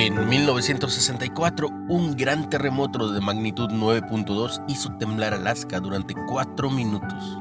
En 0.00 0.28
1964, 0.28 1.68
un 1.88 2.14
gran 2.16 2.48
terremoto 2.48 3.10
de 3.10 3.20
magnitud 3.20 3.68
9.2 3.68 4.62
hizo 4.68 4.96
temblar 4.96 5.34
Alaska 5.34 5.80
durante 5.80 6.14
cuatro 6.28 6.70
minutos. 6.70 7.36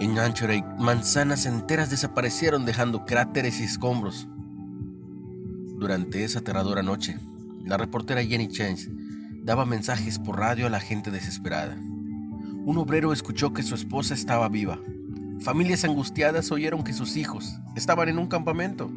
En 0.00 0.18
Anchorage, 0.18 0.64
manzanas 0.78 1.46
enteras 1.46 1.90
desaparecieron 1.90 2.64
dejando 2.64 3.04
cráteres 3.04 3.60
y 3.60 3.64
escombros. 3.64 4.26
Durante 5.78 6.24
esa 6.24 6.40
aterradora 6.40 6.82
noche, 6.82 7.20
la 7.64 7.76
reportera 7.76 8.24
Jenny 8.24 8.48
Chance 8.48 8.90
daba 9.44 9.64
mensajes 9.64 10.18
por 10.18 10.40
radio 10.40 10.66
a 10.66 10.70
la 10.70 10.80
gente 10.80 11.12
desesperada. 11.12 11.76
Un 12.64 12.78
obrero 12.78 13.12
escuchó 13.12 13.52
que 13.52 13.62
su 13.62 13.76
esposa 13.76 14.14
estaba 14.14 14.48
viva. 14.48 14.80
Familias 15.38 15.84
angustiadas 15.84 16.50
oyeron 16.50 16.82
que 16.82 16.92
sus 16.92 17.16
hijos 17.16 17.60
estaban 17.76 18.08
en 18.08 18.18
un 18.18 18.26
campamento. 18.26 18.90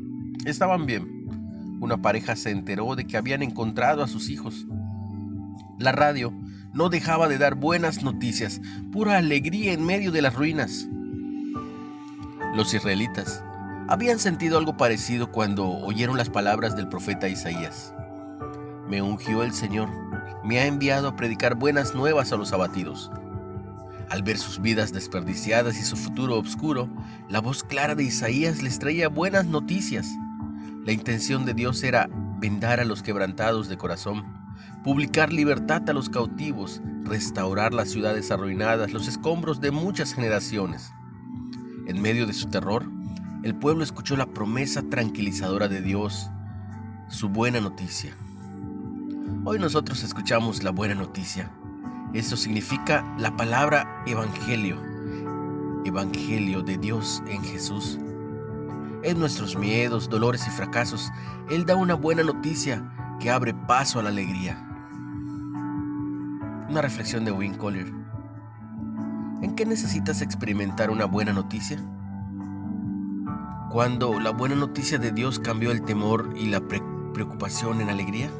Estaban 0.44 0.88
bien. 0.88 1.23
Una 1.84 2.02
pareja 2.02 2.38
se 2.38 2.50
enteró 2.50 2.96
de 2.96 3.06
que 3.06 3.18
habían 3.18 3.44
encontrado 3.44 4.04
a 4.04 4.08
sus 4.08 4.30
hijos. 4.30 4.66
La 5.78 5.92
radio 5.92 6.32
no 6.72 6.88
dejaba 6.88 7.28
de 7.28 7.38
dar 7.38 7.56
buenas 7.56 8.04
noticias, 8.04 8.62
pura 8.94 9.18
alegría 9.18 9.74
en 9.74 9.86
medio 9.86 10.14
de 10.14 10.22
las 10.22 10.34
ruinas. 10.34 10.88
Los 12.56 12.74
israelitas 12.74 13.44
habían 13.90 14.18
sentido 14.18 14.58
algo 14.58 14.78
parecido 14.78 15.30
cuando 15.30 15.68
oyeron 15.68 16.16
las 16.16 16.30
palabras 16.30 16.78
del 16.78 16.88
profeta 16.88 17.28
Isaías. 17.28 17.94
Me 18.88 19.02
ungió 19.02 19.44
el 19.44 19.52
Señor, 19.52 19.90
me 20.42 20.60
ha 20.60 20.68
enviado 20.68 21.10
a 21.10 21.18
predicar 21.18 21.56
buenas 21.56 21.94
nuevas 21.94 22.32
a 22.32 22.38
los 22.38 22.54
abatidos. 22.54 23.12
Al 24.10 24.24
ver 24.24 24.38
sus 24.38 24.62
vidas 24.62 24.94
desperdiciadas 24.94 25.78
y 25.78 25.84
su 25.84 25.98
futuro 25.98 26.40
oscuro, 26.40 26.88
la 27.28 27.42
voz 27.42 27.62
clara 27.62 27.94
de 27.94 28.06
Isaías 28.06 28.64
les 28.64 28.80
traía 28.80 29.10
buenas 29.10 29.48
noticias. 29.48 30.08
La 30.86 30.92
intención 30.92 31.46
de 31.46 31.54
Dios 31.54 31.82
era 31.84 32.10
vendar 32.40 32.82
a 32.82 32.86
los 32.86 33.02
quebrantados 33.02 33.70
de 33.70 33.78
corazón, 33.78 34.26
publicar 34.84 35.32
libertad 35.32 35.90
a 35.90 35.94
los 35.94 36.10
cautivos, 36.10 36.82
restaurar 37.06 37.74
las 37.74 37.90
ciudades 37.90 38.32
arruinadas, 38.32 38.92
los 38.92 39.08
escombros 39.08 39.62
de 39.62 39.72
muchas 39.72 40.14
generaciones. 40.14 40.92
En 41.88 42.02
medio 42.02 42.28
de 42.28 42.34
su 42.34 42.50
terror, 42.50 42.86
el 43.44 43.56
pueblo 43.56 43.82
escuchó 43.82 44.18
la 44.18 44.26
promesa 44.26 44.82
tranquilizadora 44.82 45.70
de 45.70 45.82
Dios, 45.82 46.30
su 47.08 47.30
buena 47.30 47.62
noticia. 47.62 48.18
Hoy 49.46 49.60
nosotros 49.60 50.04
escuchamos 50.04 50.64
la 50.64 50.72
buena 50.72 50.96
noticia. 50.96 51.50
Eso 52.14 52.36
significa 52.36 53.06
la 53.18 53.36
palabra 53.38 54.04
evangelio, 54.06 54.82
evangelio 55.86 56.62
de 56.62 56.78
Dios 56.78 57.24
en 57.28 57.42
Jesús. 57.42 58.00
En 59.04 59.20
nuestros 59.20 59.58
miedos, 59.58 60.10
dolores 60.10 60.48
y 60.48 60.50
fracasos, 60.50 61.12
Él 61.50 61.66
da 61.66 61.76
una 61.76 61.94
buena 61.94 62.24
noticia 62.24 62.90
que 63.20 63.30
abre 63.30 63.54
paso 63.54 64.00
a 64.00 64.04
la 64.04 64.10
alegría. 64.10 64.58
Una 66.70 66.82
reflexión 66.82 67.26
de 67.26 67.34
Wayne 67.34 67.58
Collier. 67.58 67.92
¿En 69.42 69.56
qué 69.56 69.66
necesitas 69.66 70.22
experimentar 70.22 70.90
una 70.90 71.04
buena 71.04 71.34
noticia? 71.34 71.78
Cuando 73.72 74.22
la 74.22 74.32
buena 74.32 74.56
noticia 74.56 74.98
de 74.98 75.12
Dios 75.12 75.38
cambió 75.38 75.72
el 75.72 75.84
temor 75.84 76.34
y 76.38 76.48
la 76.48 76.62
preocupación 76.62 77.82
en 77.82 77.90
alegría. 77.90 78.32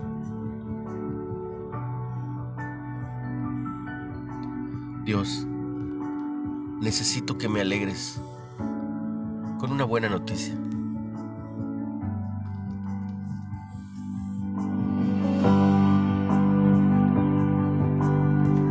Dios, 5.04 5.46
necesito 6.80 7.38
que 7.38 7.50
me 7.50 7.60
alegres 7.60 8.22
con 9.64 9.72
una 9.72 9.86
buena 9.86 10.10
noticia. 10.10 10.54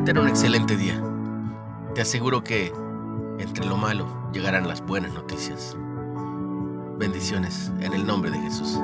Ten 0.05 0.19
un 0.19 0.29
excelente 0.29 0.77
día. 0.77 1.03
Te 1.95 2.03
aseguro 2.03 2.45
que 2.45 2.71
entre 3.39 3.65
lo 3.65 3.79
malo 3.79 4.07
llegarán 4.35 4.69
las 4.69 4.85
buenas 4.85 5.15
noticias. 5.15 5.75
Bendiciones 6.99 7.73
en 7.81 7.95
el 7.95 8.07
nombre 8.07 8.31
de 8.31 8.39
Jesús. 8.41 8.79